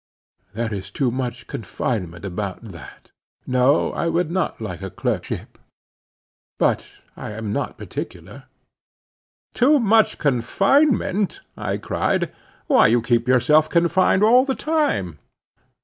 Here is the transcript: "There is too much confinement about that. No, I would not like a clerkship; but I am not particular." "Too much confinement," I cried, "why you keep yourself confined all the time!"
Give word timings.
"There 0.55 0.73
is 0.73 0.89
too 0.89 1.11
much 1.11 1.45
confinement 1.45 2.25
about 2.25 2.63
that. 2.63 3.11
No, 3.45 3.91
I 3.93 4.07
would 4.07 4.31
not 4.31 4.59
like 4.59 4.81
a 4.81 4.89
clerkship; 4.89 5.59
but 6.57 6.89
I 7.15 7.33
am 7.33 7.53
not 7.53 7.77
particular." 7.77 8.45
"Too 9.53 9.77
much 9.79 10.17
confinement," 10.17 11.41
I 11.55 11.77
cried, 11.77 12.33
"why 12.65 12.87
you 12.87 13.03
keep 13.03 13.27
yourself 13.27 13.69
confined 13.69 14.23
all 14.23 14.43
the 14.43 14.55
time!" 14.55 15.19